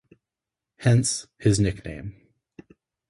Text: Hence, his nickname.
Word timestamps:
Hence, 0.77 1.27
his 1.37 1.59
nickname. 1.59 2.15